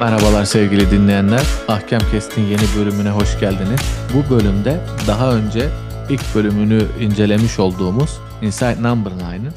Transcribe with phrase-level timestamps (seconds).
[0.00, 1.42] Merhabalar sevgili dinleyenler.
[1.68, 3.80] Ahkam Kest'in yeni bölümüne hoş geldiniz.
[4.14, 5.68] Bu bölümde daha önce
[6.10, 9.52] ilk bölümünü incelemiş olduğumuz Inside Number 9'ın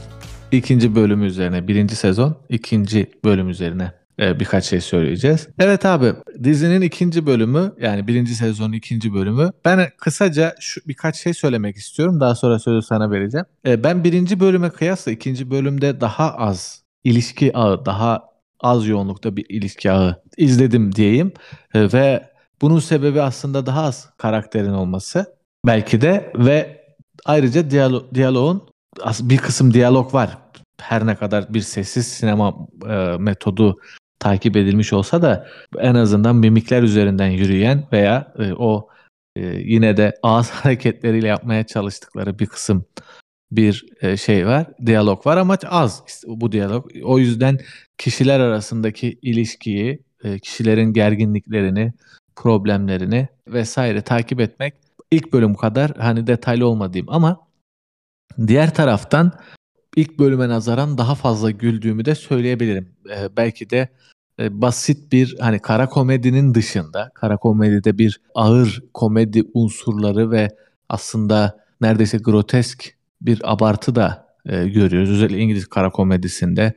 [0.52, 5.48] ikinci bölümü üzerine, birinci sezon ikinci bölüm üzerine e, birkaç şey söyleyeceğiz.
[5.60, 6.14] Evet abi
[6.44, 9.52] dizinin ikinci bölümü yani birinci sezonun ikinci bölümü.
[9.66, 12.20] Ben kısaca şu birkaç şey söylemek istiyorum.
[12.20, 13.46] Daha sonra sözü sana vereceğim.
[13.68, 18.33] E, ben birinci bölüme kıyasla ikinci bölümde daha az ilişki ağı, daha
[18.64, 21.34] az yoğunlukta bir ilişki ağı izledim diyeyim.
[21.74, 22.30] E, ve
[22.62, 25.36] bunun sebebi aslında daha az karakterin olması.
[25.66, 26.86] Belki de ve
[27.26, 28.70] ayrıca diyalo diyaloğun
[29.20, 30.38] bir kısım diyalog var.
[30.82, 32.56] Her ne kadar bir sessiz sinema
[32.90, 33.80] e, metodu
[34.20, 35.48] takip edilmiş olsa da
[35.80, 38.90] en azından mimikler üzerinden yürüyen veya e, o
[39.36, 42.86] e, yine de ağız hareketleriyle yapmaya çalıştıkları bir kısım
[43.52, 46.92] bir e, şey var, diyalog var ama az bu diyalog.
[47.04, 47.60] O yüzden
[47.98, 51.94] kişiler arasındaki ilişkiyi, e, kişilerin gerginliklerini,
[52.36, 54.74] problemlerini vesaire takip etmek
[55.12, 57.48] ilk bölüm kadar hani detaylı olmadığım ama
[58.48, 59.32] diğer taraftan
[59.96, 62.96] ilk bölüme nazaran daha fazla güldüğümü de söyleyebilirim.
[63.10, 63.90] E, belki de
[64.40, 70.50] basit bir hani kara komedinin dışında, kara komedide bir ağır komedi unsurları ve
[70.90, 72.93] aslında neredeyse grotesk
[73.26, 75.10] bir abartı da e, görüyoruz.
[75.10, 76.74] Özellikle İngiliz kara komedisinde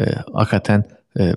[0.00, 0.84] e, hakikaten
[1.18, 1.34] e,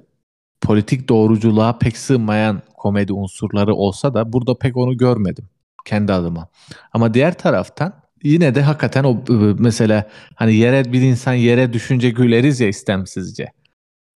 [0.61, 5.49] politik doğruculuğa pek sığmayan komedi unsurları olsa da burada pek onu görmedim
[5.85, 6.47] kendi adıma.
[6.93, 9.23] Ama diğer taraftan yine de hakikaten o
[9.59, 13.51] mesela hani yere bir insan yere düşünce güleriz ya istemsizce.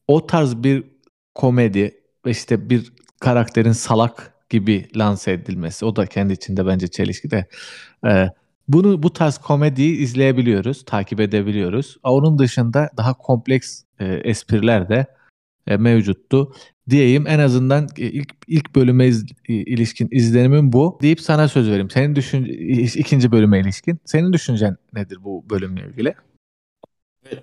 [0.08, 0.84] O tarz bir
[1.36, 7.46] komedi işte bir karakterin salak gibi lanse edilmesi o da kendi içinde bence çelişki de.
[8.06, 8.30] Ee,
[8.68, 11.98] bunu bu tarz komediyi izleyebiliyoruz, takip edebiliyoruz.
[12.04, 15.06] Onun dışında daha kompleks e, espriler de
[15.68, 16.54] e, mevcuttu.
[16.90, 21.00] Diyeyim en azından e, ilk ilk bölüme iz, ilişkin izlenimim bu.
[21.02, 21.90] Deyip sana söz vereyim.
[21.90, 22.46] Senin düşün
[22.96, 24.00] ikinci bölüme ilişkin.
[24.06, 26.14] Senin düşüncen nedir bu bölümle ilgili?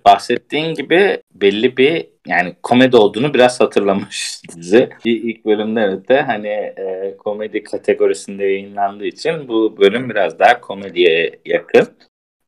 [0.04, 4.90] Bahsettiğin gibi belli bir yani komedi olduğunu biraz hatırlamış dizi.
[5.04, 11.88] İlk bölümde de hani e, komedi kategorisinde yayınlandığı için bu bölüm biraz daha komediye yakın.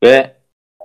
[0.02, 0.36] Ve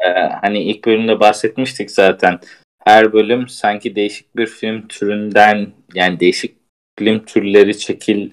[0.06, 0.10] e,
[0.42, 2.40] hani ilk bölümde bahsetmiştik zaten
[2.84, 6.58] her bölüm sanki değişik bir film türünden yani değişik
[7.00, 8.32] film türleri çekil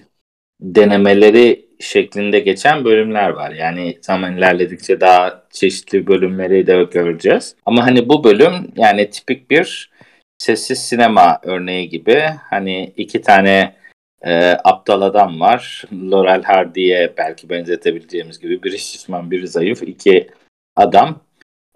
[0.61, 3.51] denemeleri şeklinde geçen bölümler var.
[3.51, 7.55] Yani zaman ilerledikçe daha çeşitli bölümleri de göreceğiz.
[7.65, 9.94] Ama hani bu bölüm yani tipik bir
[10.37, 13.75] sessiz sinema örneği gibi hani iki tane
[14.21, 15.85] e, aptal adam var.
[15.93, 20.27] Laurel Hardy'ye belki benzetebileceğimiz gibi biri şişman biri zayıf iki
[20.75, 21.21] adam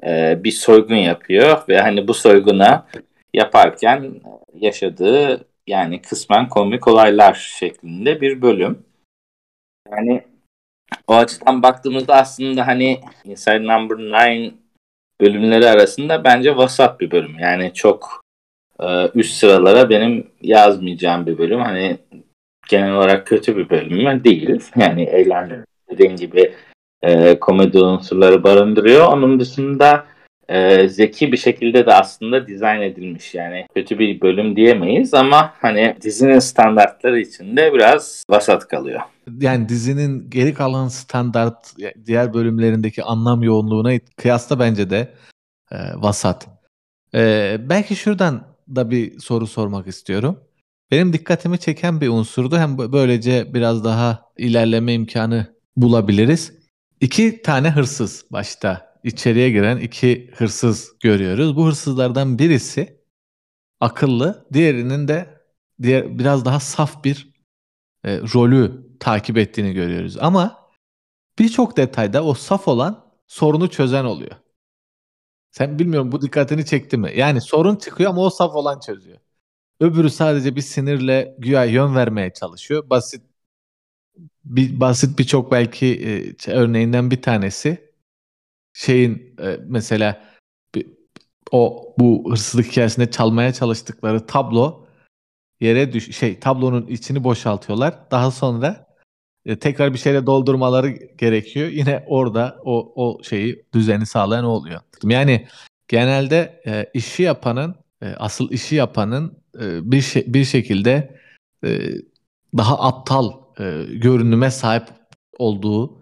[0.03, 2.87] e, bir soygun yapıyor ve hani bu soyguna
[3.33, 4.21] yaparken
[4.53, 8.85] yaşadığı yani kısmen komik olaylar şeklinde bir bölüm.
[9.91, 10.23] Yani
[11.07, 14.53] o açıdan baktığımızda aslında hani Inside Number 9
[15.21, 17.39] bölümleri arasında bence vasat bir bölüm.
[17.39, 18.21] Yani çok
[19.15, 21.59] üst sıralara benim yazmayacağım bir bölüm.
[21.59, 21.97] Hani
[22.69, 24.23] genel olarak kötü bir bölüm mü?
[24.23, 24.61] Değil.
[24.75, 26.53] Yani eğlenceli dediğin gibi
[27.01, 29.07] e, komedi unsurları barındırıyor.
[29.07, 30.05] Onun dışında
[30.49, 33.35] e, zeki bir şekilde de aslında dizayn edilmiş.
[33.35, 39.01] Yani kötü bir bölüm diyemeyiz ama hani dizinin standartları içinde biraz vasat kalıyor.
[39.41, 41.73] Yani dizinin geri kalan standart
[42.05, 45.13] diğer bölümlerindeki anlam yoğunluğuna kıyasla bence de
[45.71, 46.47] e, vasat.
[47.15, 50.39] E, belki şuradan da bir soru sormak istiyorum.
[50.91, 52.57] Benim dikkatimi çeken bir unsurdu.
[52.57, 56.53] Hem böylece biraz daha ilerleme imkanı bulabiliriz.
[57.01, 61.55] İki tane hırsız başta içeriye giren iki hırsız görüyoruz.
[61.55, 62.99] Bu hırsızlardan birisi
[63.79, 65.41] akıllı, diğerinin de
[65.81, 67.33] diğer biraz daha saf bir
[68.05, 70.17] e, rolü takip ettiğini görüyoruz.
[70.19, 70.69] Ama
[71.39, 74.35] birçok detayda o saf olan sorunu çözen oluyor.
[75.51, 77.11] Sen bilmiyorum bu dikkatini çekti mi?
[77.15, 79.17] Yani sorun çıkıyor ama o saf olan çözüyor.
[79.79, 82.89] Öbürü sadece bir sinirle güya yön vermeye çalışıyor.
[82.89, 83.23] Basit
[84.45, 85.87] bir basit birçok belki
[86.47, 87.91] e, örneğinden bir tanesi
[88.73, 90.23] şeyin e, mesela
[91.51, 94.87] o bu hırsızlık hikayesinde çalmaya çalıştıkları tablo
[95.59, 98.11] yere düş şey tablonun içini boşaltıyorlar.
[98.11, 98.88] Daha sonra
[99.55, 101.69] tekrar bir şeyle doldurmaları gerekiyor.
[101.69, 104.81] Yine orada o o şeyi düzeni sağlayan oluyor.
[105.03, 105.47] Yani
[105.87, 111.19] genelde e, işi yapanın e, asıl işi yapanın e, bir şey, bir şekilde
[111.65, 111.79] e,
[112.57, 114.87] daha aptal e, görünüme sahip
[115.37, 115.99] olduğu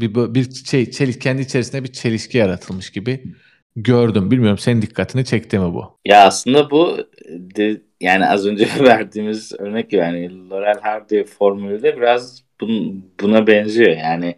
[0.00, 3.34] bir bir şey çelik kendi içerisinde bir çelişki yaratılmış gibi
[3.76, 4.30] gördüm.
[4.30, 5.98] Bilmiyorum senin dikkatini çekti mi bu?
[6.04, 6.98] Ya aslında bu
[7.28, 13.96] de, yani az önce verdiğimiz örnek yani Laurel Hardy formülü de biraz bun, buna benziyor.
[13.96, 14.36] Yani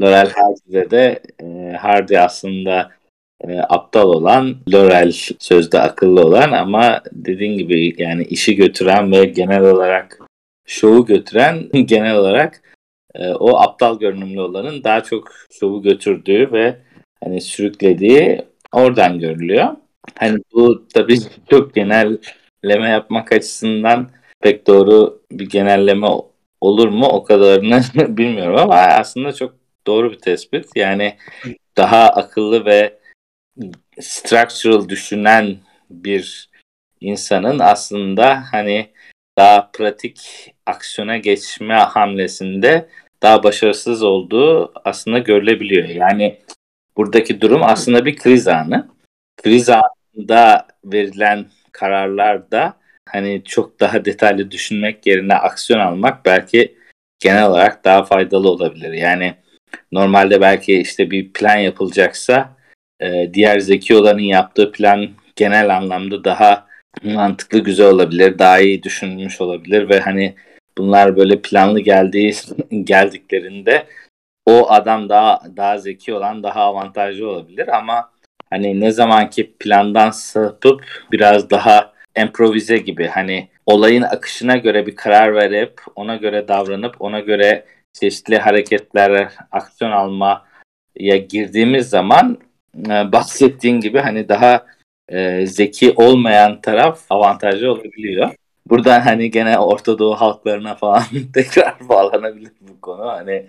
[0.00, 2.90] Laurel Hardy'de de e, Hardy aslında
[3.48, 9.62] e, aptal olan, Laurel sözde akıllı olan ama dediğin gibi yani işi götüren ve genel
[9.62, 10.18] olarak
[10.66, 12.62] şovu götüren genel olarak
[13.14, 16.76] e, o aptal görünümlü olanın daha çok şovu götürdüğü ve
[17.24, 18.42] hani sürüklediği
[18.72, 19.68] oradan görülüyor.
[20.18, 21.18] Hani bu tabii
[21.50, 24.10] çok genelleme yapmak açısından
[24.40, 26.06] pek doğru bir genelleme
[26.62, 27.82] olur mu o kadarını
[28.16, 29.54] bilmiyorum ama aslında çok
[29.86, 30.66] doğru bir tespit.
[30.76, 31.16] Yani
[31.76, 32.98] daha akıllı ve
[34.00, 35.56] structural düşünen
[35.90, 36.50] bir
[37.00, 38.90] insanın aslında hani
[39.38, 40.20] daha pratik
[40.66, 42.88] aksiyona geçme hamlesinde
[43.22, 45.88] daha başarısız olduğu aslında görülebiliyor.
[45.88, 46.38] Yani
[46.96, 48.88] buradaki durum aslında bir kriz anı.
[49.36, 52.81] Kriz anında verilen kararlarda
[53.12, 56.74] hani çok daha detaylı düşünmek yerine aksiyon almak belki
[57.20, 58.92] genel olarak daha faydalı olabilir.
[58.92, 59.34] Yani
[59.92, 62.56] normalde belki işte bir plan yapılacaksa
[63.00, 66.66] e, diğer zeki olanın yaptığı plan genel anlamda daha
[67.02, 70.34] mantıklı güzel olabilir, daha iyi düşünülmüş olabilir ve hani
[70.78, 72.34] bunlar böyle planlı geldiği
[72.84, 73.86] geldiklerinde
[74.46, 78.10] o adam daha daha zeki olan daha avantajlı olabilir ama
[78.50, 85.34] hani ne zamanki plandan sapıp biraz daha improvize gibi hani olayın akışına göre bir karar
[85.34, 92.38] verip ona göre davranıp ona göre çeşitli hareketler, aksiyon almaya girdiğimiz zaman
[92.76, 94.66] e, bahsettiğin gibi hani daha
[95.08, 98.30] e, zeki olmayan taraf avantajlı olabiliyor.
[98.66, 101.02] Buradan hani gene Orta Doğu halklarına falan
[101.34, 103.06] tekrar bağlanabilir bu konu.
[103.06, 103.46] Hani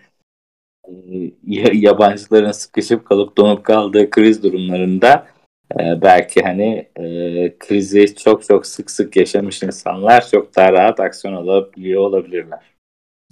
[0.88, 1.31] e,
[1.74, 5.27] yabancıların sıkışıp kalıp donup kaldığı kriz durumlarında
[5.79, 11.33] e, belki hani e, krizi çok çok sık sık yaşamış insanlar çok daha rahat aksiyon
[11.33, 12.59] alabiliyor olabilirler.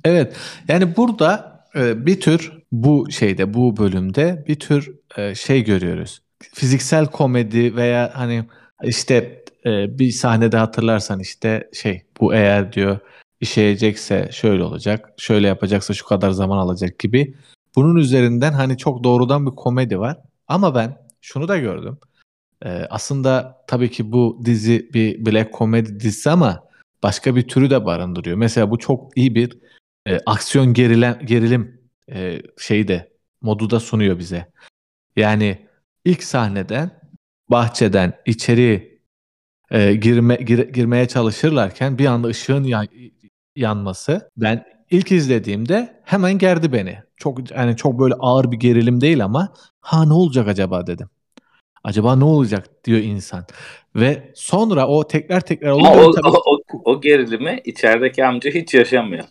[0.05, 0.35] Evet
[0.67, 6.21] yani burada e, bir tür bu şeyde bu bölümde bir tür e, şey görüyoruz.
[6.53, 8.45] Fiziksel komedi veya hani
[8.83, 12.99] işte e, bir sahnede hatırlarsan işte şey bu eğer diyor
[13.41, 17.35] işeyecekse şöyle olacak, şöyle yapacaksa şu kadar zaman alacak gibi.
[17.75, 20.17] Bunun üzerinden hani çok doğrudan bir komedi var.
[20.47, 21.99] Ama ben şunu da gördüm.
[22.65, 26.63] Ee, aslında tabii ki bu dizi bir black comedy dizisi ama
[27.03, 28.37] başka bir türü de barındırıyor.
[28.37, 29.59] Mesela bu çok iyi bir
[30.05, 31.81] e, aksiyon gerilen, gerilim
[32.11, 32.87] e, şeyi
[33.41, 34.51] modu da sunuyor bize.
[35.15, 35.67] Yani
[36.05, 37.01] ilk sahneden
[37.49, 39.01] bahçeden içeri
[39.71, 42.87] e, girme gir, girmeye çalışırlarken bir anda ışığın yan,
[43.55, 46.99] yanması ben ilk izlediğimde hemen gerdi beni.
[47.17, 51.09] Çok yani çok böyle ağır bir gerilim değil ama ha ne olacak acaba dedim.
[51.83, 53.45] Acaba ne olacak diyor insan.
[53.95, 55.95] Ve sonra o tekrar tekrar oluyor.
[55.95, 56.27] O, tabii...
[56.27, 59.25] o, o, o gerilimi içerideki amca hiç yaşamıyor.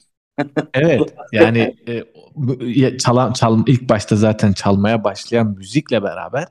[0.75, 6.47] evet yani e, çalan, çal, ilk başta zaten çalmaya başlayan müzikle beraber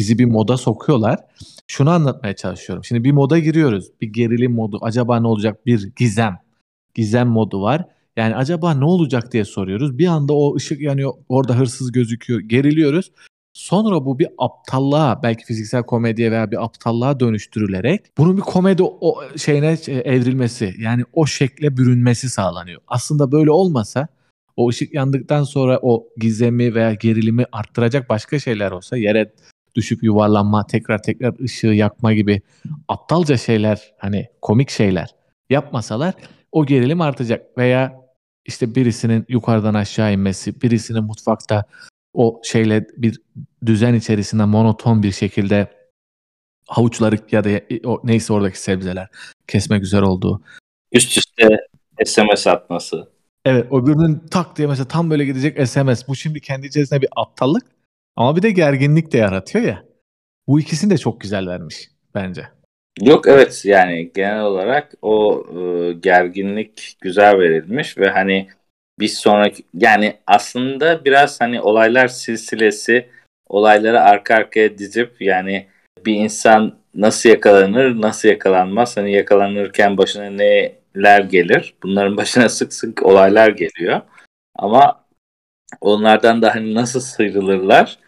[0.00, 1.18] bizi bir moda sokuyorlar.
[1.66, 2.84] Şunu anlatmaya çalışıyorum.
[2.84, 3.90] Şimdi bir moda giriyoruz.
[4.00, 4.78] Bir gerilim modu.
[4.82, 5.66] Acaba ne olacak?
[5.66, 6.38] Bir gizem.
[6.94, 7.84] Gizem modu var.
[8.16, 9.98] Yani acaba ne olacak diye soruyoruz.
[9.98, 11.12] Bir anda o ışık yanıyor.
[11.28, 12.40] Orada hırsız gözüküyor.
[12.40, 13.12] Geriliyoruz.
[13.52, 19.22] Sonra bu bir aptallığa belki fiziksel komediye veya bir aptallığa dönüştürülerek bunun bir komedi o
[19.36, 22.80] şeyine e, evrilmesi yani o şekle bürünmesi sağlanıyor.
[22.88, 24.08] Aslında böyle olmasa
[24.56, 29.32] o ışık yandıktan sonra o gizemi veya gerilimi arttıracak başka şeyler olsa yere
[29.74, 32.42] düşüp yuvarlanma, tekrar tekrar ışığı yakma gibi
[32.88, 35.14] aptalca şeyler hani komik şeyler
[35.50, 36.14] yapmasalar
[36.52, 38.00] o gerilim artacak veya
[38.46, 41.64] işte birisinin yukarıdan aşağı inmesi, birisinin mutfakta
[42.14, 43.20] o şeyle bir
[43.66, 45.68] düzen içerisinde monoton bir şekilde
[46.66, 49.08] havuçları ya da o neyse oradaki sebzeler
[49.48, 50.42] kesme güzel olduğu.
[50.92, 51.48] Üst üste
[52.04, 53.08] SMS atması.
[53.44, 56.08] Evet öbürünün tak diye mesela tam böyle gidecek SMS.
[56.08, 57.64] Bu şimdi kendi içerisinde bir aptallık
[58.16, 59.84] ama bir de gerginlik de yaratıyor ya.
[60.46, 62.48] Bu ikisini de çok güzel vermiş bence.
[63.00, 68.48] Yok evet yani genel olarak o e, gerginlik güzel verilmiş ve hani
[69.00, 73.08] bir sonraki yani aslında biraz hani olaylar silsilesi
[73.48, 75.66] olayları arka arkaya dizip yani
[76.06, 83.06] bir insan nasıl yakalanır nasıl yakalanmaz hani yakalanırken başına neler gelir bunların başına sık sık
[83.06, 84.00] olaylar geliyor
[84.56, 85.04] ama
[85.80, 87.98] onlardan da hani nasıl sıyrılırlar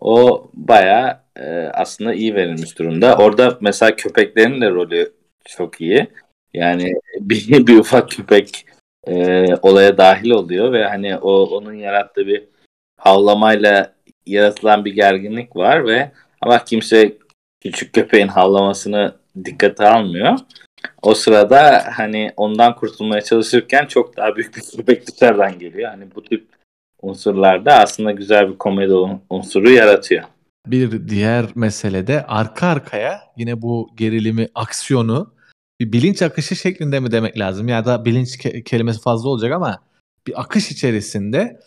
[0.00, 3.16] o baya e, aslında iyi verilmiş durumda.
[3.16, 5.12] Orada mesela köpeklerin de rolü
[5.44, 6.06] çok iyi.
[6.54, 8.66] Yani bir, bir ufak köpek
[9.08, 12.44] e, olaya dahil oluyor ve hani o onun yarattığı bir
[12.96, 13.92] havlamayla
[14.26, 17.16] yaratılan bir gerginlik var ve Ama kimse
[17.60, 20.38] küçük köpeğin havlamasını dikkate almıyor.
[21.02, 25.90] O sırada hani ondan kurtulmaya çalışırken çok daha büyük bir köpek dışarıdan geliyor.
[25.90, 26.48] Hani bu tip
[27.02, 28.94] unsurlarda aslında güzel bir komedi
[29.30, 30.24] unsuru yaratıyor.
[30.66, 35.34] Bir diğer mesele de arka arkaya yine bu gerilimi, aksiyonu
[35.80, 37.68] bir bilinç akışı şeklinde mi demek lazım?
[37.68, 39.82] Ya da bilinç ke- kelimesi fazla olacak ama
[40.26, 41.60] bir akış içerisinde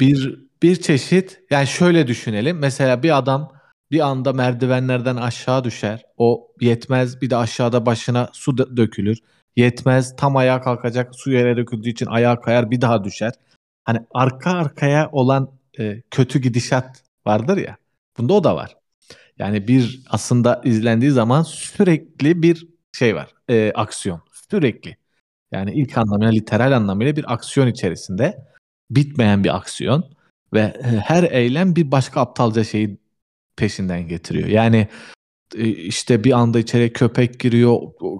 [0.00, 2.58] bir bir çeşit yani şöyle düşünelim.
[2.58, 3.52] Mesela bir adam
[3.90, 6.02] bir anda merdivenlerden aşağı düşer.
[6.16, 9.18] O yetmez bir de aşağıda başına su dökülür.
[9.56, 13.32] Yetmez tam ayağa kalkacak su yere döküldüğü için ayağa kayar bir daha düşer.
[13.84, 17.76] Hani arka arkaya olan e, kötü gidişat vardır ya.
[18.18, 18.76] Bunda o da var.
[19.38, 23.34] Yani bir aslında izlendiği zaman sürekli bir şey var.
[23.48, 24.20] E, aksiyon.
[24.50, 24.96] Sürekli.
[25.52, 28.46] Yani ilk anlamıyla literal anlamıyla bir aksiyon içerisinde
[28.90, 30.04] bitmeyen bir aksiyon
[30.54, 32.98] ve her eylem bir başka aptalca şeyi
[33.56, 34.48] peşinden getiriyor.
[34.48, 34.88] Yani
[35.56, 37.78] e, işte bir anda içeri köpek giriyor.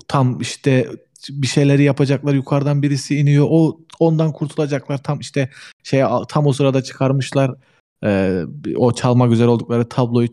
[0.08, 0.88] Tam işte
[1.30, 2.34] bir şeyleri yapacaklar.
[2.34, 3.46] Yukarıdan birisi iniyor.
[3.50, 5.02] O ondan kurtulacaklar.
[5.02, 5.50] Tam işte
[5.82, 7.54] şey tam o sırada çıkarmışlar.
[8.04, 8.42] Ee,
[8.76, 10.28] o çalmak üzere oldukları tabloyu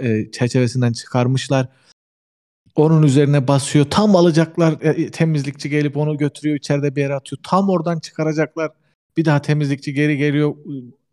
[0.00, 1.68] e, çerçevesinden çıkarmışlar.
[2.76, 3.86] Onun üzerine basıyor.
[3.90, 4.74] Tam alacaklar.
[4.80, 6.56] E, temizlikçi gelip onu götürüyor.
[6.56, 7.40] içeride bir yere atıyor.
[7.42, 8.70] Tam oradan çıkaracaklar.
[9.16, 10.54] Bir daha temizlikçi geri geliyor.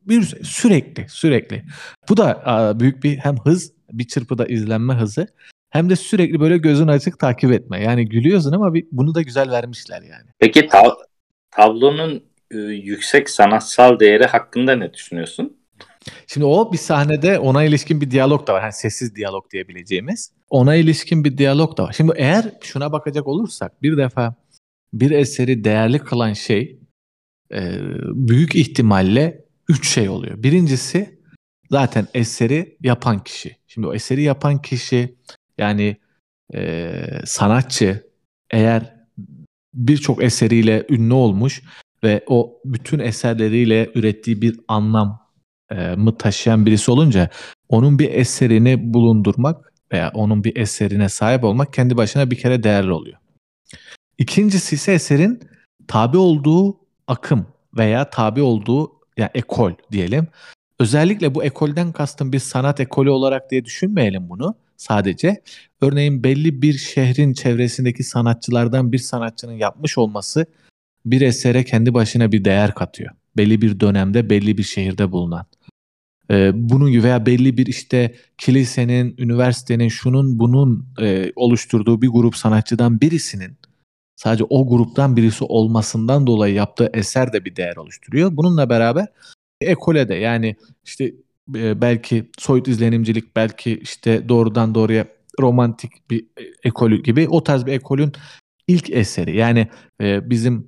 [0.01, 1.63] Bir sürekli sürekli.
[2.09, 5.27] Bu da büyük bir hem hız bir çırpıda izlenme hızı
[5.69, 7.83] hem de sürekli böyle gözün açık takip etme.
[7.83, 10.29] Yani gülüyorsun ama bir, bunu da güzel vermişler yani.
[10.39, 11.05] Peki tab-
[11.51, 15.57] tablonun e, yüksek sanatsal değeri hakkında ne düşünüyorsun?
[16.27, 18.62] Şimdi o bir sahnede ona ilişkin bir diyalog da var.
[18.62, 20.32] Yani sessiz diyalog diyebileceğimiz.
[20.50, 21.94] Ona ilişkin bir diyalog da var.
[21.94, 24.36] Şimdi eğer şuna bakacak olursak bir defa
[24.94, 26.79] bir eseri değerli kılan şey
[27.53, 27.79] e,
[28.13, 30.44] büyük ihtimalle üç şey oluyor.
[30.44, 31.20] Birincisi
[31.72, 33.58] zaten eseri yapan kişi.
[33.68, 35.15] Şimdi o eseri yapan kişi
[35.58, 35.98] yani
[36.53, 36.91] e,
[37.25, 38.10] sanatçı
[38.51, 38.96] eğer
[39.74, 41.62] birçok eseriyle ünlü olmuş
[42.03, 45.28] ve o bütün eserleriyle ürettiği bir anlam
[45.71, 47.29] e, mı taşıyan birisi olunca
[47.69, 52.91] onun bir eserini bulundurmak veya onun bir eserine sahip olmak kendi başına bir kere değerli
[52.91, 53.17] oluyor.
[54.17, 55.39] İkincisi ise eserin
[55.88, 57.47] tabi olduğu akım
[57.77, 60.27] veya tabi olduğu yani ekol diyelim.
[60.79, 65.41] Özellikle bu ekolden kastım bir sanat ekolü olarak diye düşünmeyelim bunu sadece.
[65.81, 70.45] Örneğin belli bir şehrin çevresindeki sanatçılardan bir sanatçının yapmış olması
[71.05, 73.11] bir esere kendi başına bir değer katıyor.
[73.38, 75.45] Belli bir dönemde belli bir şehirde bulunan.
[76.31, 83.01] Ee, bunun veya belli bir işte kilisenin, üniversitenin, şunun bunun e, oluşturduğu bir grup sanatçıdan
[83.01, 83.57] birisinin
[84.15, 88.38] sadece o gruptan birisi olmasından dolayı yaptığı eser de bir değer oluşturuyor.
[88.38, 89.07] Bununla beraber
[89.62, 90.55] ekole de yani
[90.86, 91.13] işte
[91.55, 95.05] e, belki soyut izlenimcilik belki işte doğrudan doğruya
[95.39, 96.25] romantik bir
[96.63, 98.12] ekolü gibi o tarz bir ekolün
[98.67, 99.38] ilk eseri.
[99.38, 99.67] Yani
[100.01, 100.67] e, bizim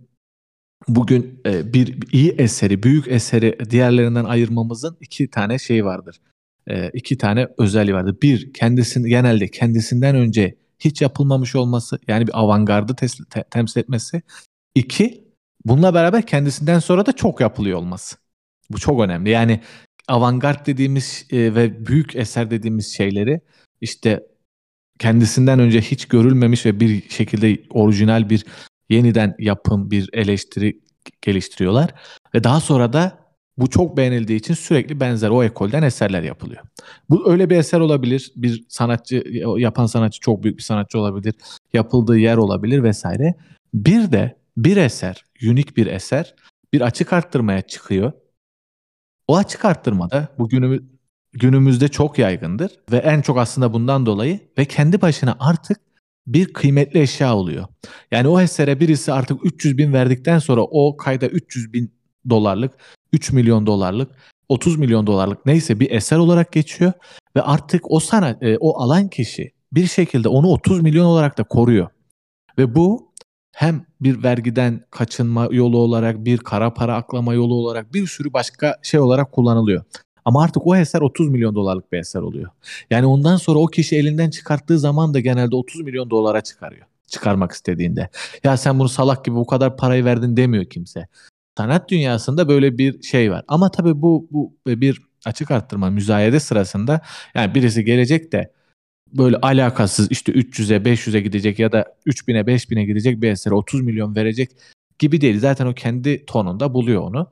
[0.87, 6.21] bugün e, bir iyi eseri, büyük eseri diğerlerinden ayırmamızın iki tane şey vardır.
[6.93, 8.17] iki tane özelliği vardır.
[8.21, 12.95] Bir, kendisini genelde kendisinden önce hiç yapılmamış olması yani bir avantgardı
[13.29, 14.21] te- temsil etmesi.
[14.75, 15.23] İki,
[15.65, 18.15] bununla beraber kendisinden sonra da çok yapılıyor olması.
[18.69, 19.29] Bu çok önemli.
[19.29, 19.61] Yani
[20.07, 23.41] avantgard dediğimiz e, ve büyük eser dediğimiz şeyleri
[23.81, 24.27] işte
[24.99, 28.45] kendisinden önce hiç görülmemiş ve bir şekilde orijinal bir
[28.91, 30.79] yeniden yapım, bir eleştiri
[31.21, 31.93] geliştiriyorlar.
[32.35, 33.21] Ve daha sonra da
[33.57, 36.61] bu çok beğenildiği için sürekli benzer o ekolden eserler yapılıyor.
[37.09, 38.31] Bu öyle bir eser olabilir.
[38.35, 39.23] Bir sanatçı
[39.57, 41.35] yapan sanatçı çok büyük bir sanatçı olabilir.
[41.73, 43.35] Yapıldığı yer olabilir vesaire.
[43.73, 46.35] Bir de bir eser, unik bir eser
[46.73, 48.13] bir açık arttırmaya çıkıyor
[49.31, 50.81] o açık arttırmada bu günümüz,
[51.33, 55.79] günümüzde çok yaygındır ve en çok aslında bundan dolayı ve kendi başına artık
[56.27, 57.67] bir kıymetli eşya oluyor.
[58.11, 61.93] Yani o esere birisi artık 300 bin verdikten sonra o kayda 300 bin
[62.29, 62.71] dolarlık,
[63.13, 64.11] 3 milyon dolarlık,
[64.49, 66.93] 30 milyon dolarlık neyse bir eser olarak geçiyor
[67.35, 71.43] ve artık o sana e, o alan kişi bir şekilde onu 30 milyon olarak da
[71.43, 71.87] koruyor.
[72.57, 73.11] Ve bu
[73.51, 78.79] hem bir vergiden kaçınma yolu olarak, bir kara para aklama yolu olarak bir sürü başka
[78.83, 79.83] şey olarak kullanılıyor.
[80.25, 82.49] Ama artık o eser 30 milyon dolarlık bir eser oluyor.
[82.89, 86.85] Yani ondan sonra o kişi elinden çıkarttığı zaman da genelde 30 milyon dolara çıkarıyor.
[87.07, 88.09] Çıkarmak istediğinde.
[88.43, 91.07] Ya sen bunu salak gibi bu kadar parayı verdin demiyor kimse.
[91.57, 93.43] Sanat dünyasında böyle bir şey var.
[93.47, 97.01] Ama tabii bu, bu bir açık arttırma müzayede sırasında
[97.35, 98.51] yani birisi gelecek de
[99.13, 104.15] böyle alakasız işte 300'e 500'e gidecek ya da 3000'e 5000'e gidecek bir esere 30 milyon
[104.15, 104.51] verecek
[104.99, 105.39] gibi değil.
[105.39, 107.31] Zaten o kendi tonunda buluyor onu.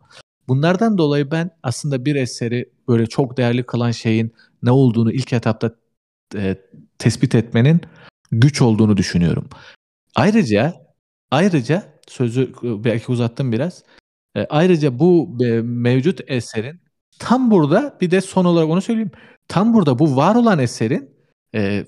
[0.49, 5.75] Bunlardan dolayı ben aslında bir eseri böyle çok değerli kılan şeyin ne olduğunu ilk etapta
[6.35, 6.55] e,
[6.97, 7.81] tespit etmenin
[8.31, 9.49] güç olduğunu düşünüyorum.
[10.15, 10.73] Ayrıca
[11.31, 13.83] ayrıca sözü belki uzattım biraz.
[14.35, 16.79] E, ayrıca bu e, mevcut eserin
[17.19, 19.11] tam burada bir de son olarak onu söyleyeyim.
[19.47, 21.09] Tam burada bu var olan eserin
[21.53, 21.85] e, e,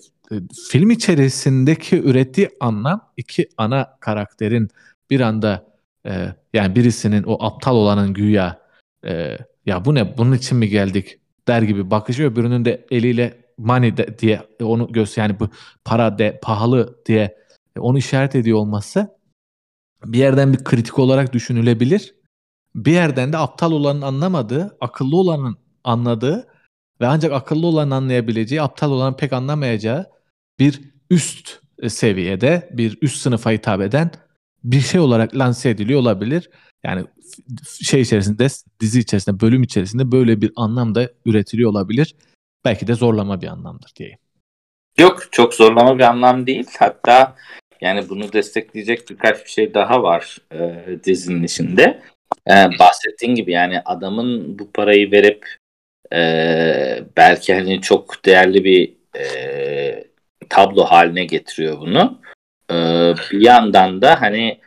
[0.69, 4.69] film içerisindeki ürettiği anlam iki ana karakterin
[5.09, 5.70] bir anda
[6.05, 8.61] e, yani birisinin o aptal olanın güya
[9.05, 13.97] e, ya bu ne bunun için mi geldik der gibi bakışı öbürünün de eliyle money
[13.97, 15.49] de, diye onu göster yani bu
[15.85, 17.37] para de pahalı diye
[17.79, 19.21] onu işaret ediyor olması
[20.05, 22.15] bir yerden bir kritik olarak düşünülebilir.
[22.75, 26.47] Bir yerden de aptal olanın anlamadığı, akıllı olanın anladığı
[27.01, 30.09] ve ancak akıllı olanın anlayabileceği, aptal olanın pek anlamayacağı
[30.59, 34.11] bir üst seviyede, bir üst sınıfa hitap eden
[34.63, 36.49] bir şey olarak lanse ediliyor olabilir.
[36.83, 37.05] Yani
[37.81, 38.47] şey içerisinde,
[38.79, 42.15] dizi içerisinde, bölüm içerisinde böyle bir anlam da üretiliyor olabilir.
[42.65, 44.19] Belki de zorlama bir anlamdır diyeyim.
[44.97, 46.67] Yok çok zorlama bir anlam değil.
[46.79, 47.35] Hatta
[47.81, 52.03] yani bunu destekleyecek birkaç bir şey daha var e, dizinin içinde.
[52.47, 55.45] E, bahsettiğin gibi yani adamın bu parayı verip
[56.13, 56.19] e,
[57.17, 60.03] belki hani çok değerli bir e,
[60.49, 62.21] tablo haline getiriyor bunu.
[62.71, 62.75] E,
[63.31, 64.59] bir yandan da hani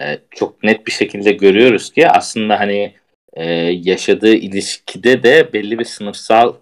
[0.00, 2.94] e, çok net bir şekilde görüyoruz ki aslında hani
[3.32, 3.44] e,
[3.82, 6.54] yaşadığı ilişkide de belli bir sınıfsal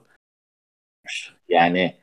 [1.49, 1.95] yani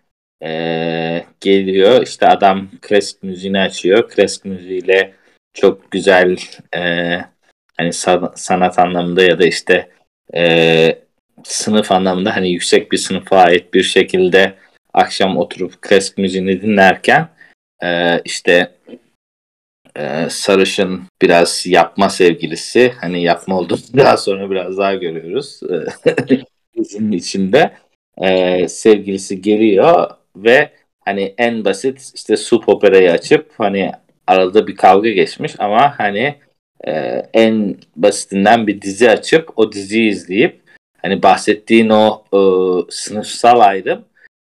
[0.44, 4.10] e, geliyor işte adam klasik müziğini açıyor.
[4.10, 5.14] Klasik müziğiyle
[5.54, 6.38] çok güzel
[6.76, 6.82] e,
[7.78, 7.94] hani
[8.36, 9.90] sanat anlamında ya da işte
[10.36, 11.04] e,
[11.44, 14.54] sınıf anlamında hani yüksek bir sınıfa ait bir şekilde
[14.94, 17.30] akşam oturup klasik müziğini dinlerken
[17.84, 18.72] e, işte
[19.96, 22.94] e, sarışın biraz yapma sevgilisi.
[23.02, 25.60] Hani yapma olduğunu daha sonra biraz daha görüyoruz.
[26.78, 27.74] Dizinin içinde.
[28.22, 30.70] E, sevgilisi geliyor ve
[31.06, 33.92] hani en basit işte sup operayı açıp hani
[34.28, 36.36] arada bir kavga geçmiş ama hani
[36.88, 36.92] e,
[37.34, 40.62] en basitinden bir dizi açıp o diziyi izleyip
[41.02, 42.40] hani bahsettiğin o e,
[42.92, 44.06] sınıfsal ayrım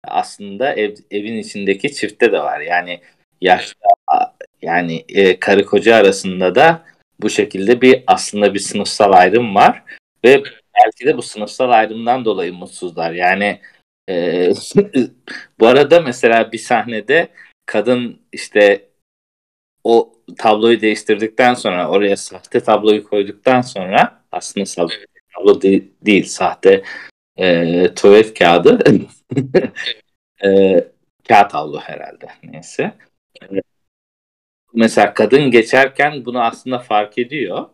[0.05, 2.61] aslında ev, evin içindeki çifte de var.
[2.61, 3.01] Yani
[3.43, 3.75] yaşlı
[4.63, 6.85] yani e, karı koca arasında da
[7.21, 9.83] bu şekilde bir aslında bir sınıfsal ayrım var
[10.25, 10.43] ve
[10.85, 13.13] belki de bu sınıfsal ayrımdan dolayı mutsuzlar.
[13.13, 13.61] Yani
[14.11, 14.49] e,
[15.61, 17.29] bu arada mesela bir sahnede
[17.67, 18.89] kadın işte
[19.85, 26.83] o tabloyu değiştirdikten sonra oraya sahte tabloyu koyduktan sonra aslında sahte tablo değil, değil sahte
[27.37, 28.79] e, tuvalet kağıdı
[30.45, 30.49] e,
[31.29, 32.93] kağıt tablo herhalde neyse.
[34.75, 37.67] Mesela kadın geçerken bunu aslında fark ediyor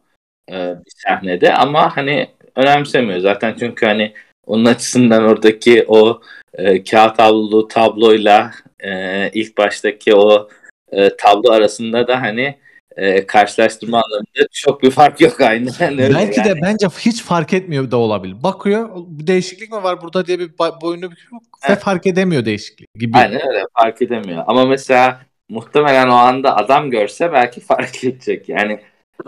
[0.51, 0.55] e,
[0.87, 4.15] bir sahnede ama hani önemsemiyor zaten çünkü hani
[4.47, 6.21] onun açısından oradaki o
[6.55, 10.49] e, kağıt tablolu tabloyla e, ilk baştaki o
[10.93, 12.59] e, tablo arasında da hani
[12.97, 15.71] e, karşılaştırma anlamında çok bir fark yok aynı.
[15.81, 16.49] öyle Belki yani.
[16.49, 18.43] de bence hiç fark etmiyor da olabilir.
[18.43, 20.51] Bakıyor bir değişiklik mi var burada diye bir
[20.83, 23.19] boyunu büküyor ve fark edemiyor değişiklik gibi.
[23.19, 24.45] Aynen öyle fark edemiyor.
[24.47, 28.49] Ama mesela muhtemelen o anda adam görse belki fark edecek.
[28.49, 28.81] Yani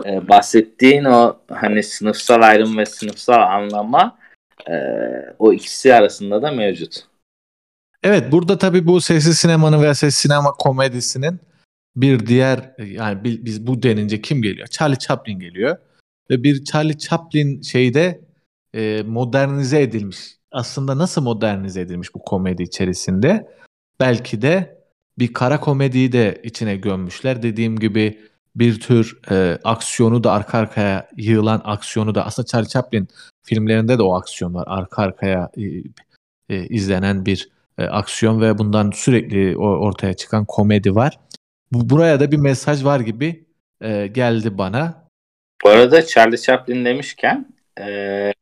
[0.05, 4.17] e, bahsettiğin o hani sınıfsal ayrım ve sınıfsal anlama
[4.69, 4.75] e,
[5.39, 6.95] o ikisi arasında da mevcut.
[8.03, 11.39] Evet burada tabii bu sessiz sinemanın veya sessiz sinema komedisinin
[11.95, 14.67] bir diğer yani biz bu denince kim geliyor?
[14.67, 15.77] Charlie Chaplin geliyor.
[16.29, 18.21] Ve bir Charlie Chaplin şeyde
[18.73, 20.17] e, modernize edilmiş.
[20.51, 23.47] Aslında nasıl modernize edilmiş bu komedi içerisinde?
[23.99, 24.80] Belki de
[25.19, 27.43] bir kara komediyi de içine gömmüşler.
[27.43, 28.19] Dediğim gibi
[28.55, 33.07] bir tür e, aksiyonu da arka arkaya yığılan aksiyonu da aslında Charlie Chaplin
[33.43, 34.63] filmlerinde de o aksiyon var.
[34.67, 35.63] Arka arkaya e,
[36.49, 41.19] e, izlenen bir e, aksiyon ve bundan sürekli ortaya çıkan komedi var.
[41.71, 43.45] Bu buraya da bir mesaj var gibi
[43.81, 45.07] e, geldi bana.
[45.63, 48.33] Bu arada Charlie Chaplin demişken e,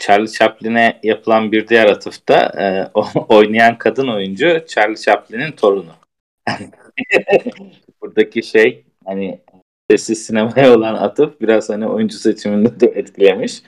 [0.00, 5.92] Charlie Chaplin'e yapılan bir diğer atıfta e, oynayan kadın oyuncu Charlie Chaplin'in torunu.
[8.02, 9.40] Buradaki şey hani
[9.90, 13.62] sessiz sinemaya olan atıf biraz hani oyuncu seçiminde de etkilemiş.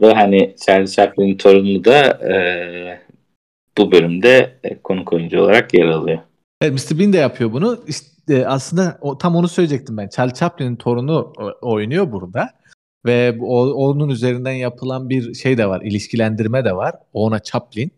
[0.00, 2.34] Ve hani Charlie Chaplin'in torunu da e,
[3.78, 6.18] bu bölümde konuk oyuncu olarak yer alıyor.
[6.62, 6.98] Evet Mr.
[6.98, 7.84] Bean de yapıyor bunu.
[7.86, 10.08] İşte aslında o, tam onu söyleyecektim ben.
[10.08, 12.50] Charlie Chaplin'in torunu oynuyor burada.
[13.08, 15.82] Ve o, onun üzerinden yapılan bir şey de var.
[15.82, 16.94] ilişkilendirme de var.
[17.12, 17.92] Ona Chaplin.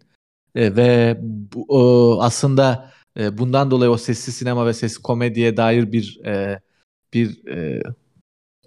[0.55, 5.93] E, ve bu, o, aslında e, bundan dolayı o sessiz sinema ve sessiz komediye dair
[5.93, 6.61] bir e,
[7.15, 7.83] bir e,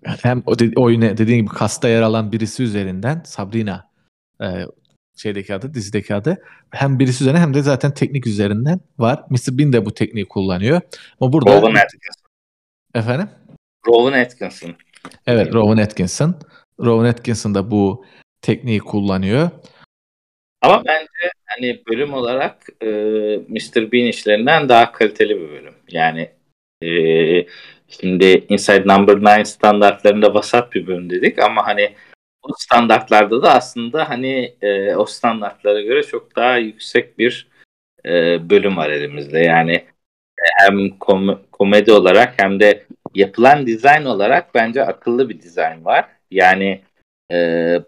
[0.03, 3.89] hem o, de, o yine dediğim gibi kasta yer alan birisi üzerinden Sabrina
[4.41, 4.65] e,
[5.15, 6.43] şeydeki adı, dizideki adı.
[6.69, 9.23] Hem birisi üzerine hem de zaten teknik üzerinden var.
[9.29, 9.57] Mr.
[9.57, 10.81] Bean de bu tekniği kullanıyor.
[11.21, 12.29] Ama burada Rowan Atkinson.
[12.95, 13.29] efendim
[13.87, 14.75] Rowan Atkinson.
[15.27, 16.35] Evet, Rowan Atkinson.
[16.79, 18.05] Rowan Atkinson da bu
[18.41, 19.49] tekniği kullanıyor.
[20.61, 22.87] Ama bence hani bölüm olarak e,
[23.47, 23.91] Mr.
[23.91, 25.73] Bean işlerinden daha kaliteli bir bölüm.
[25.91, 26.29] Yani
[26.83, 26.89] e,
[27.87, 31.95] şimdi Inside Number 9 standartlarında vasat bir bölüm dedik ama hani
[32.43, 37.47] o standartlarda da aslında hani e, o standartlara göre çok daha yüksek bir
[38.05, 38.09] e,
[38.49, 39.39] bölüm var elimizde.
[39.39, 39.85] Yani
[40.59, 42.85] hem kom- komedi olarak hem de
[43.15, 46.05] yapılan dizayn olarak bence akıllı bir dizayn var.
[46.31, 46.81] Yani
[47.31, 47.35] e,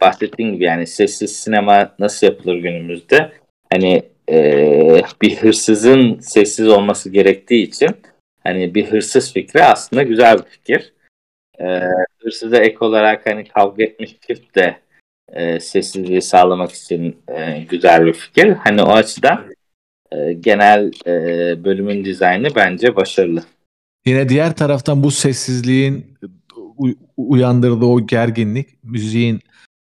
[0.02, 3.32] bahsettiğim gibi yani sessiz sinema nasıl yapılır günümüzde?
[3.74, 7.90] Hani e, bir hırsızın sessiz olması gerektiği için
[8.44, 10.94] hani bir hırsız fikri aslında güzel bir fikir.
[11.60, 11.82] E,
[12.20, 14.78] hırsıza ek olarak hani kavga etmiş çift de
[15.34, 18.52] e, sessizliği sağlamak için e, güzel bir fikir.
[18.52, 19.46] Hani o açıdan
[20.12, 21.14] e, genel e,
[21.64, 23.44] bölümün dizaynı bence başarılı.
[24.06, 26.18] Yine diğer taraftan bu sessizliğin
[27.18, 29.39] uyandırdığı o gerginlik, müziğin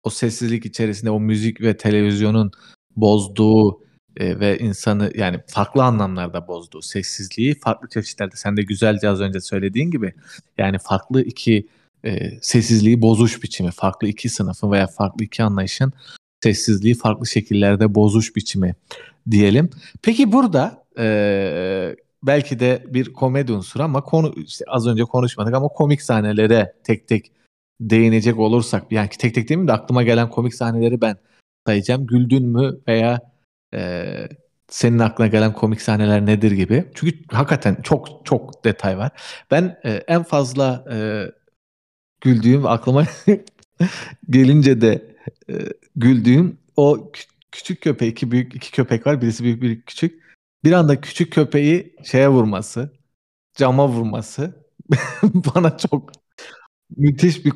[0.03, 2.53] o sessizlik içerisinde o müzik ve televizyonun
[2.97, 3.81] bozduğu
[4.17, 9.41] e, ve insanı yani farklı anlamlarda bozduğu sessizliği farklı çeşitlerde sen de güzelce az önce
[9.41, 10.15] söylediğin gibi
[10.59, 11.67] yani farklı iki
[12.05, 15.93] e, sessizliği bozuş biçimi, farklı iki sınıfın veya farklı iki anlayışın
[16.43, 18.75] sessizliği farklı şekillerde bozuş biçimi
[19.31, 19.71] diyelim.
[20.03, 25.69] Peki burada e, belki de bir komedi unsuru ama konu işte az önce konuşmadık ama
[25.69, 27.33] komik sahnelere tek tek
[27.81, 31.17] değinecek olursak yani tek tek mi de aklıma gelen komik sahneleri ben
[31.67, 32.07] sayacağım.
[32.07, 33.21] Güldün mü veya
[33.75, 34.29] e,
[34.69, 36.85] senin aklına gelen komik sahneler nedir gibi.
[36.95, 39.11] Çünkü hakikaten çok çok detay var.
[39.51, 40.97] Ben e, en fazla e,
[42.21, 43.05] güldüğüm aklıma
[44.31, 45.17] gelince de
[45.51, 45.55] e,
[45.97, 50.28] güldüğüm o kü- küçük köpek iki büyük iki köpek var birisi büyük biri küçük
[50.65, 52.93] bir anda küçük köpeği şeye vurması
[53.55, 54.65] cama vurması
[55.23, 56.13] bana çok
[56.97, 57.53] müthiş bir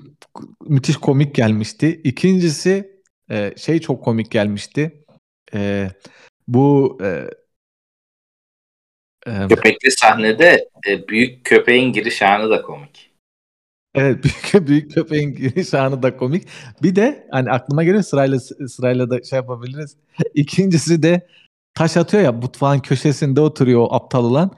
[0.60, 2.00] müthiş komik gelmişti.
[2.04, 5.04] İkincisi e, şey çok komik gelmişti.
[5.54, 5.90] E,
[6.48, 7.30] bu e,
[9.26, 13.12] e, Köpekli sahnede e, büyük köpeğin giriş anı da komik.
[13.94, 16.48] Evet büyük, büyük köpeğin giriş anı da komik.
[16.82, 19.96] Bir de hani aklıma geliyor sırayla sırayla da şey yapabiliriz.
[20.34, 21.26] İkincisi de
[21.74, 24.50] taş atıyor ya mutfağın köşesinde oturuyor o aptal olan.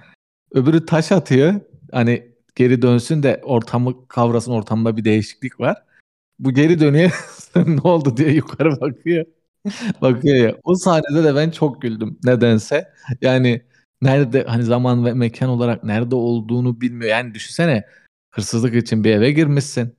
[0.52, 1.60] Öbürü taş atıyor.
[1.92, 5.76] Hani geri dönsün de ortamı kavrasın ortamda bir değişiklik var.
[6.38, 7.10] Bu geri dönüyor
[7.56, 9.24] ne oldu diye yukarı bakıyor.
[10.02, 10.56] bakıyor ya.
[10.64, 12.92] O sahnede de ben çok güldüm nedense.
[13.20, 13.62] Yani
[14.02, 17.10] nerede hani zaman ve mekan olarak nerede olduğunu bilmiyor.
[17.10, 17.84] Yani düşünsene
[18.30, 19.96] hırsızlık için bir eve girmişsin.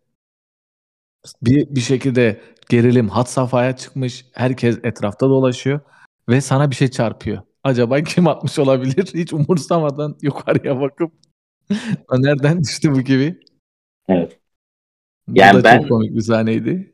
[1.41, 4.25] Bir, bir şekilde gerilim had safhaya çıkmış.
[4.34, 5.80] Herkes etrafta dolaşıyor
[6.30, 7.42] ve sana bir şey çarpıyor.
[7.64, 9.06] Acaba kim atmış olabilir?
[9.14, 11.12] Hiç umursamadan yukarıya bakıp
[12.12, 13.40] "Lan nereden düştü bu gibi.
[14.10, 14.40] Evet.
[15.28, 16.94] Bu Yani da ben- çok komik bir sahneydi.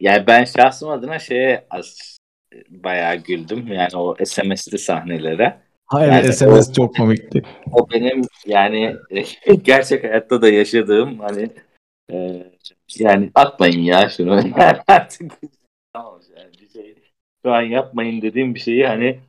[0.00, 2.18] Yani ben şahsım adına şeye az
[2.70, 3.72] bayağı güldüm.
[3.72, 5.60] Yani o SMS'li sahnelere.
[5.86, 7.42] Hayır Yani SMS o- çok komikti.
[7.72, 8.96] O benim yani
[9.62, 11.50] gerçek hayatta da yaşadığım hani
[12.12, 12.46] e,
[12.98, 14.40] yani atmayın ya şunu.
[14.86, 15.32] Artık
[15.92, 16.20] tamam
[17.52, 19.20] an yapmayın dediğim bir şeyi hani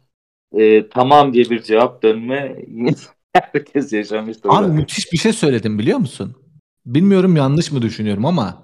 [0.58, 2.56] e, tamam diye bir cevap dönme
[3.34, 4.50] herkes yaşamıştır.
[4.54, 6.36] Abi müthiş bir şey söyledim biliyor musun?
[6.86, 8.64] Bilmiyorum yanlış mı düşünüyorum ama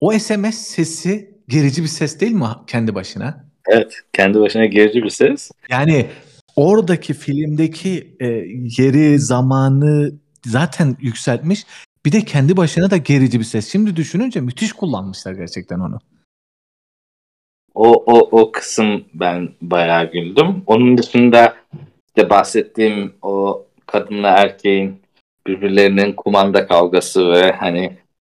[0.00, 3.44] o SMS sesi gerici bir ses değil mi kendi başına?
[3.68, 5.50] Evet kendi başına gerici bir ses.
[5.68, 6.06] Yani
[6.56, 8.26] oradaki filmdeki e,
[8.78, 10.12] yeri, zamanı
[10.46, 11.66] zaten yükseltmiş.
[12.06, 13.72] Bir de kendi başına da gerici bir ses.
[13.72, 15.98] Şimdi düşününce müthiş kullanmışlar gerçekten onu.
[17.74, 20.62] O, o, o kısım ben bayağı güldüm.
[20.66, 21.56] Onun dışında
[22.08, 25.02] işte bahsettiğim o kadınla erkeğin
[25.46, 27.96] birbirlerinin kumanda kavgası ve hani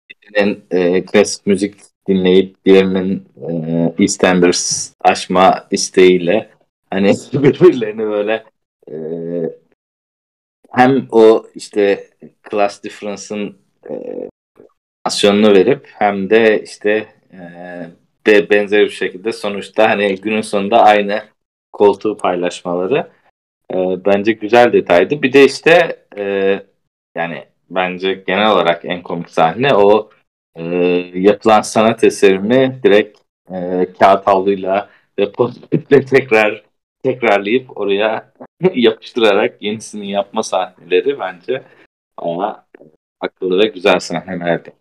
[0.09, 1.75] birinin e, klasik müzik
[2.07, 6.49] dinleyip diğerinin e, EastEnders aşma isteğiyle
[6.89, 8.43] hani birbirlerini böyle
[8.91, 8.95] e,
[10.71, 12.09] hem o işte
[12.51, 13.57] class difference'ın
[13.89, 13.93] e,
[15.03, 17.39] asyonunu verip hem de işte e,
[18.25, 21.23] de benzer bir şekilde sonuçta hani günün sonunda aynı
[21.73, 23.11] koltuğu paylaşmaları
[23.73, 25.21] e, bence güzel detaydı.
[25.21, 26.23] Bir de işte e,
[27.15, 30.09] yani bence genel olarak en komik sahne o
[30.55, 30.63] e,
[31.13, 33.19] yapılan sanat eserini direkt
[33.53, 36.63] e, kağıt havluyla ve pozitifle tekrar
[37.03, 38.33] tekrarlayıp oraya
[38.73, 41.63] yapıştırarak yenisini yapma sahneleri bence
[42.17, 42.65] bayağı
[43.21, 44.73] akıllı ve güzel sahnelerdi.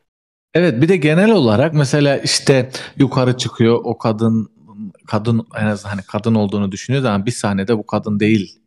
[0.55, 4.51] Evet bir de genel olarak mesela işte yukarı çıkıyor o kadın
[5.07, 8.61] kadın en azından hani kadın olduğunu düşünüyoruz ama bir sahnede bu kadın değil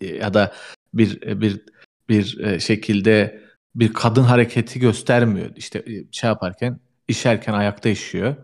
[0.00, 0.52] ya da
[0.94, 1.60] bir bir
[2.08, 3.42] bir e, şekilde
[3.74, 5.50] bir kadın hareketi göstermiyor.
[5.56, 8.36] İşte e, şey yaparken işerken ayakta işiyor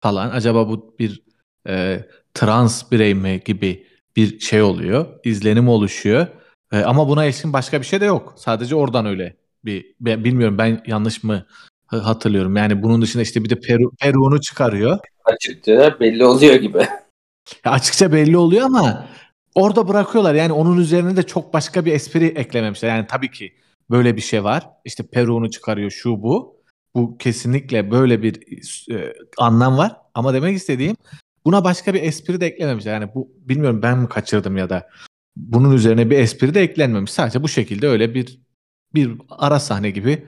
[0.00, 0.30] falan.
[0.30, 1.22] Acaba bu bir
[1.68, 5.06] e, trans birey mi gibi bir şey oluyor.
[5.24, 6.26] izlenim oluşuyor.
[6.72, 8.34] E, ama buna ilişkin başka bir şey de yok.
[8.36, 11.46] Sadece oradan öyle bir ben bilmiyorum ben yanlış mı
[11.98, 12.56] hatırlıyorum.
[12.56, 14.98] Yani bunun dışında işte bir de Peru Peru'nu çıkarıyor.
[15.24, 16.78] Açıkça belli oluyor gibi.
[17.64, 19.06] Ya açıkça belli oluyor ama
[19.54, 20.34] orada bırakıyorlar.
[20.34, 22.88] Yani onun üzerine de çok başka bir espri eklememişler.
[22.88, 23.52] Yani tabii ki
[23.90, 24.70] böyle bir şey var.
[24.84, 26.56] İşte Peru'nu çıkarıyor şu bu.
[26.94, 28.40] Bu kesinlikle böyle bir
[28.90, 29.96] e, anlam var.
[30.14, 30.96] Ama demek istediğim
[31.44, 32.92] buna başka bir espri de eklememişler.
[32.92, 34.88] Yani bu bilmiyorum ben mi kaçırdım ya da
[35.36, 37.10] bunun üzerine bir espri de eklenmemiş.
[37.10, 38.38] Sadece bu şekilde öyle bir
[38.94, 40.26] bir ara sahne gibi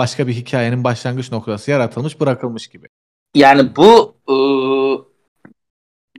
[0.00, 2.86] başka bir hikayenin başlangıç noktası yaratılmış bırakılmış gibi.
[3.34, 5.04] Yani bu ıı,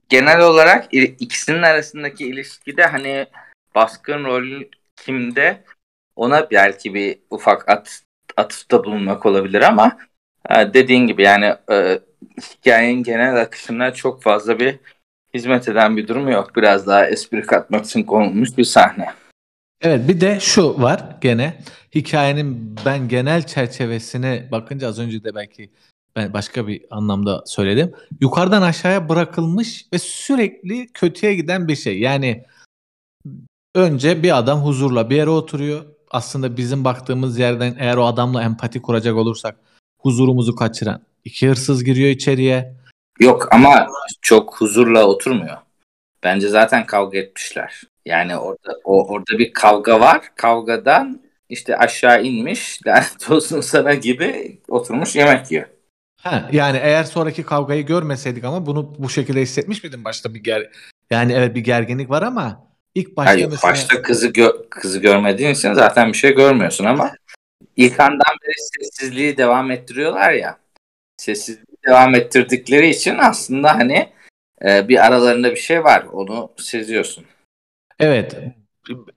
[0.10, 3.26] genel olarak ikisinin arasındaki ilişkide hani
[3.76, 4.64] baskın rol
[4.96, 5.64] kimde
[6.16, 8.02] ona belki bir ufak at,
[8.38, 9.98] atıfta bulunmak olabilir ama
[10.50, 12.00] e, dediğin gibi yani e,
[12.42, 14.80] hikayenin genel akışına çok fazla bir
[15.34, 16.56] hizmet eden bir durum yok.
[16.56, 19.14] Biraz daha espri katmak için konulmuş bir sahne.
[19.82, 21.64] Evet bir de şu var gene
[21.96, 25.72] hikayenin ben genel çerçevesine bakınca az önce de belki
[26.16, 27.92] ben başka bir anlamda söyledim.
[28.22, 32.00] Yukarıdan aşağıya bırakılmış ve sürekli kötüye giden bir şey.
[32.00, 32.46] Yani
[33.76, 35.86] önce bir adam huzurla bir yere oturuyor.
[36.12, 39.56] Aslında bizim baktığımız yerden eğer o adamla empati kuracak olursak
[40.00, 42.76] huzurumuzu kaçıran iki hırsız giriyor içeriye.
[43.20, 43.88] Yok ama
[44.22, 45.58] çok huzurla oturmuyor.
[46.24, 47.82] Bence zaten kavga etmişler.
[48.06, 50.36] Yani orada o orada bir kavga var.
[50.36, 55.66] Kavgadan işte aşağı inmiş lanet olsun sana gibi oturmuş yemek yiyor.
[56.22, 60.70] Ha, yani eğer sonraki kavgayı görmeseydik ama bunu bu şekilde hissetmiş miydin başta bir ger
[61.10, 63.72] yani evet bir gerginlik var ama ilk başta Hayır, mesela...
[63.72, 67.12] başta kızı gö- kızı görmediğin için zaten bir şey görmüyorsun ama
[67.76, 70.58] ilk andan beri sessizliği devam ettiriyorlar ya.
[71.18, 74.10] Sessizliği devam ettirdikleri için aslında hani
[74.66, 76.06] e, bir aralarında bir şey var.
[76.14, 77.26] Onu seziyorsun.
[78.02, 78.38] Evet.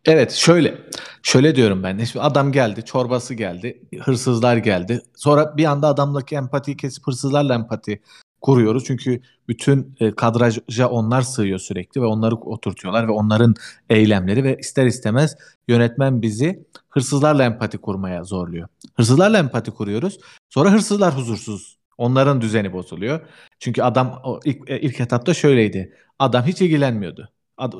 [0.04, 0.78] Evet şöyle
[1.22, 2.04] şöyle diyorum ben.
[2.04, 5.00] Şimdi adam geldi, çorbası geldi, hırsızlar geldi.
[5.14, 8.00] Sonra bir anda adamdaki empatiyi kesip hırsızlarla empati
[8.40, 8.84] kuruyoruz.
[8.84, 13.54] Çünkü bütün e, kadraja onlar sığıyor sürekli ve onları oturtuyorlar ve onların
[13.90, 15.36] eylemleri ve ister istemez
[15.68, 18.68] yönetmen bizi hırsızlarla empati kurmaya zorluyor.
[18.96, 20.18] Hırsızlarla empati kuruyoruz.
[20.50, 21.78] Sonra hırsızlar huzursuz.
[21.98, 23.20] Onların düzeni bozuluyor.
[23.58, 25.94] Çünkü adam ilk, e, ilk etapta şöyleydi.
[26.18, 27.30] Adam hiç ilgilenmiyordu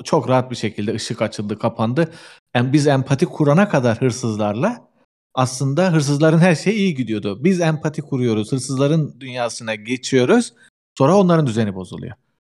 [0.03, 2.11] çok rahat bir şekilde ışık açıldı, kapandı.
[2.55, 4.87] Yani biz empati kurana kadar hırsızlarla
[5.33, 7.43] aslında hırsızların her şeyi iyi gidiyordu.
[7.43, 10.53] Biz empati kuruyoruz, hırsızların dünyasına geçiyoruz.
[10.97, 12.13] Sonra onların düzeni bozuluyor.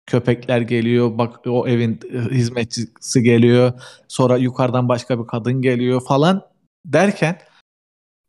[0.05, 1.99] Köpekler geliyor, bak o evin
[2.31, 3.73] hizmetçisi geliyor.
[4.07, 6.41] Sonra yukarıdan başka bir kadın geliyor falan
[6.85, 7.39] derken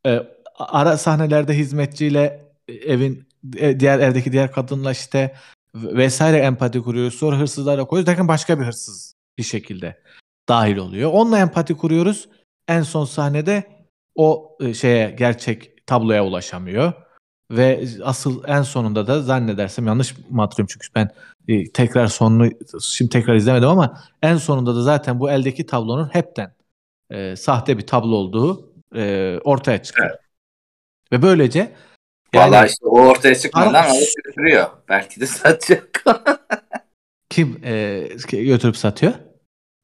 [0.06, 0.22] e,
[0.58, 5.34] ara sahnelerde hizmetçiyle evin e, diğer evdeki diğer kadınla işte
[5.82, 7.14] vesaire empati kuruyoruz.
[7.14, 10.02] Sonra hırsızlarla koyuyoruz derken başka bir hırsız bir şekilde
[10.48, 11.10] dahil oluyor.
[11.12, 12.28] Onunla empati kuruyoruz.
[12.68, 16.92] En son sahnede o e, şeye gerçek tabloya ulaşamıyor.
[17.50, 21.10] Ve asıl en sonunda da zannedersem yanlış mı hatırlıyorum çünkü ben
[21.48, 22.50] e, tekrar sonunu
[22.82, 26.54] şimdi tekrar izlemedim ama en sonunda da zaten bu eldeki tablonun hepten
[27.10, 30.10] e, sahte bir tablo olduğu e, ortaya çıkıyor.
[30.10, 30.20] Evet.
[31.12, 31.72] Ve böylece
[32.36, 34.66] yani, Vallahi işte o ortaya çıkmadan Ar- alıp götürüyor.
[34.88, 36.04] Belki de satacak.
[37.30, 39.12] Kim e, götürüp satıyor?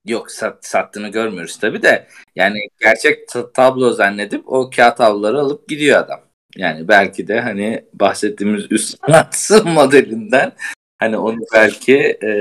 [0.06, 2.06] Yok sat, sattığını görmüyoruz tabi de.
[2.36, 6.20] Yani gerçek tablo zannedip o kağıt tabloları alıp gidiyor adam.
[6.56, 10.52] Yani belki de hani bahsettiğimiz üst sanat modelinden
[10.98, 12.32] hani onu belki e,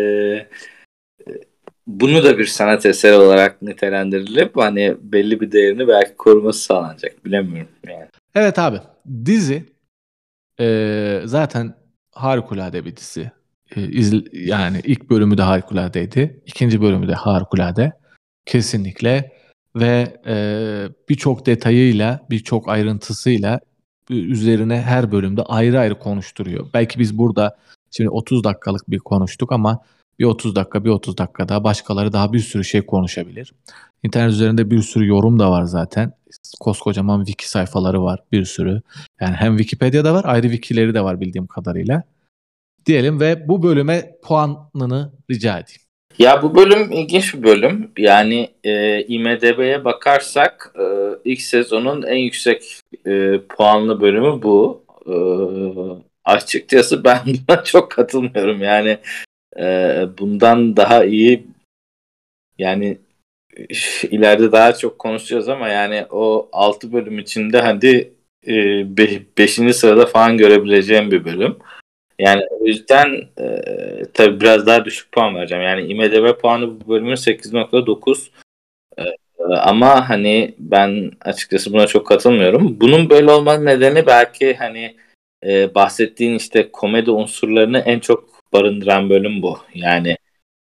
[1.88, 7.26] bunu da bir sanat eseri olarak nitelendirilip hani belli bir değerini belki koruması sağlanacak.
[7.26, 8.08] Bilemiyorum yani.
[8.36, 8.78] Evet abi.
[9.26, 9.63] Dizi
[10.60, 11.76] ee, zaten
[12.12, 13.32] harikulade bir dizi.
[13.76, 16.42] Ee, izl- yani ilk bölümü de harikuladeydi.
[16.46, 17.92] ikinci bölümü de harikulade.
[18.46, 19.32] Kesinlikle.
[19.76, 20.36] Ve e,
[21.10, 23.60] birçok detayıyla, birçok ayrıntısıyla
[24.10, 26.68] üzerine her bölümde ayrı ayrı konuşturuyor.
[26.74, 27.58] Belki biz burada
[27.92, 29.80] şimdi 30 dakikalık bir konuştuk ama
[30.22, 33.54] bir 30 dakika, bir 30 dakika daha başkaları daha bir sürü şey konuşabilir.
[34.04, 36.14] İnternet üzerinde bir sürü yorum da var zaten.
[36.60, 38.82] Koskocaman wiki sayfaları var bir sürü.
[39.22, 42.04] Yani hem Wikipedia'da var ayrı wikileri de var bildiğim kadarıyla.
[42.86, 45.82] Diyelim ve bu bölüme puanını rica edeyim.
[46.20, 47.92] Ya bu bölüm ilginç bir bölüm.
[47.98, 50.84] Yani e, IMDB'ye bakarsak e,
[51.26, 54.84] ilk sezonun en yüksek e, puanlı bölümü bu.
[55.06, 55.16] E,
[56.26, 58.62] açıkçası ben buna çok katılmıyorum.
[58.62, 58.98] Yani
[59.60, 61.48] e, bundan daha iyi
[62.58, 62.98] yani
[64.12, 68.14] ileride daha çok konuşacağız ama yani o 6 bölüm içinde hadi
[68.48, 69.60] 5.
[69.60, 71.58] E, sırada falan görebileceğim bir bölüm.
[72.20, 73.62] Yani o yüzden e,
[74.14, 75.64] tabii biraz daha düşük puan vereceğim.
[75.64, 78.30] Yani IMDB puanı bu bölümün 8.9.
[78.98, 79.04] E,
[79.44, 82.78] ama hani ben açıkçası buna çok katılmıyorum.
[82.82, 84.96] Bunun böyle olmanın nedeni belki hani
[85.46, 89.60] e, bahsettiğin işte komedi unsurlarını en çok barındıran bölüm bu.
[89.74, 90.18] Yani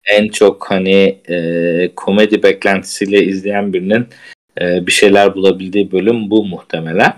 [0.05, 4.09] en çok hani e, komedi beklentisiyle izleyen birinin
[4.61, 7.14] e, bir şeyler bulabildiği bölüm bu muhtemelen.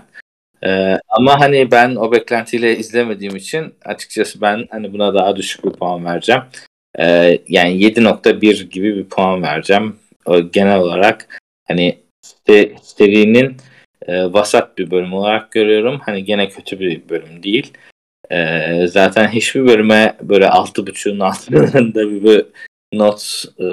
[0.63, 5.71] E, ama hani ben o beklentiyle izlemediğim için açıkçası ben hani buna daha düşük bir
[5.71, 6.41] puan vereceğim.
[6.99, 7.05] E,
[7.47, 9.95] yani 7.1 gibi bir puan vereceğim.
[10.25, 11.97] O, genel olarak hani
[12.81, 13.57] serinin
[14.07, 15.99] e, vasat bir bölüm olarak görüyorum.
[16.05, 17.73] Hani gene kötü bir bölüm değil.
[18.31, 22.45] E, zaten hiçbir bölüme böyle 6.5'un altında bir
[22.93, 23.65] not e,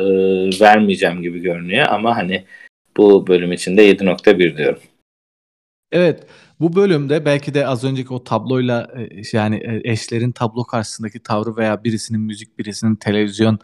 [0.60, 2.44] vermeyeceğim gibi görünüyor ama hani
[2.96, 4.80] bu bölüm için de 7.1 diyorum.
[5.92, 6.26] Evet.
[6.60, 11.56] Bu bölümde belki de az önceki o tabloyla e, yani e, eşlerin tablo karşısındaki tavrı
[11.56, 13.58] veya birisinin müzik birisinin televizyon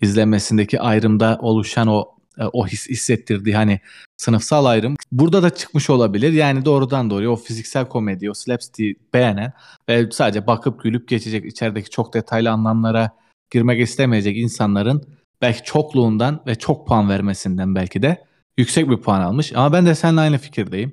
[0.00, 2.13] izlemesindeki ayrımda oluşan o
[2.52, 3.80] o his hissettirdiği hani
[4.16, 6.32] sınıfsal ayrım burada da çıkmış olabilir.
[6.32, 9.52] Yani doğrudan doğruya o fiziksel komedi, o slapstick beğenen
[9.88, 13.10] ve sadece bakıp gülüp geçecek içerideki çok detaylı anlamlara
[13.50, 15.04] girmek istemeyecek insanların
[15.42, 18.24] belki çokluğundan ve çok puan vermesinden belki de
[18.58, 19.52] yüksek bir puan almış.
[19.52, 20.92] Ama ben de seninle aynı fikirdeyim.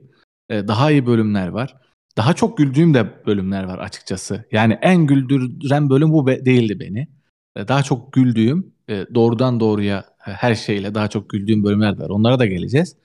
[0.49, 1.75] Ee, daha iyi bölümler var.
[2.17, 4.45] Daha çok güldüğüm de bölümler var açıkçası.
[4.51, 7.08] Yani en güldüren bölüm bu değildi beni.
[7.56, 12.10] Ee, daha çok güldüğüm, e, doğrudan doğruya e, her şeyle daha çok güldüğüm bölümler var.
[12.10, 12.95] Onlara da geleceğiz.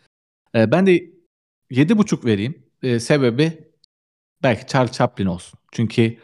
[0.55, 1.11] Ee, ben de
[1.71, 2.63] 7.5 vereyim.
[3.01, 3.67] Sebebi
[4.43, 5.59] belki Charles Chaplin olsun.
[5.73, 6.17] Çünkü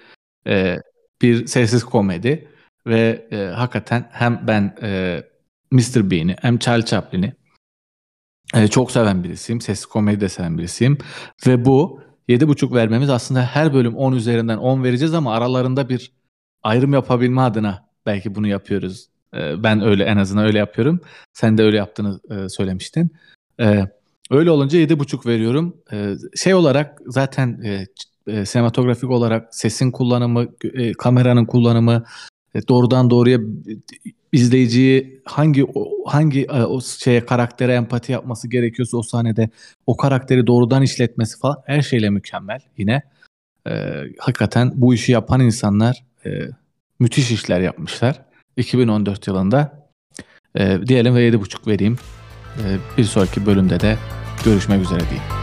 [0.47, 0.79] e,
[1.23, 2.49] bir sessiz komedi
[2.87, 5.23] ve e, hakikaten hem ben e,
[5.71, 6.11] Mr.
[6.11, 7.33] Bean'i hem Charlie Chaplin'i
[8.55, 9.61] e, çok seven birisiyim.
[9.61, 10.99] Sessiz komedi de seven birisiyim.
[11.47, 16.13] Ve bu 7.5 vermemiz aslında her bölüm 10 üzerinden 10 vereceğiz ama aralarında bir
[16.63, 19.09] ayrım yapabilme adına belki bunu yapıyoruz.
[19.35, 21.01] E, ben öyle en azından öyle yapıyorum.
[21.33, 23.11] Sen de öyle yaptığını e, söylemiştin.
[23.61, 23.89] E,
[24.31, 25.77] öyle olunca 7.5 veriyorum.
[25.93, 27.87] E, şey olarak zaten e,
[28.27, 30.47] e, sinematografik olarak sesin kullanımı,
[30.99, 32.05] kameranın kullanımı,
[32.69, 33.39] doğrudan doğruya
[34.33, 35.67] izleyiciyi hangi
[36.07, 39.51] hangi o şeye karaktere empati yapması gerekiyorsa o sahnede
[39.87, 43.03] o karakteri doğrudan işletmesi falan her şeyle mükemmel yine.
[43.67, 43.73] E,
[44.19, 46.31] hakikaten bu işi yapan insanlar e,
[46.99, 48.32] müthiş işler yapmışlar.
[48.57, 49.89] 2014 yılında
[50.59, 51.99] e, diyelim ve 7.5 vereyim.
[52.59, 53.97] E, bir sonraki bölümde de
[54.45, 55.42] görüşmek üzere diyeyim.